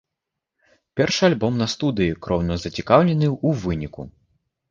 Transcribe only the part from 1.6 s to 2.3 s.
на студыі,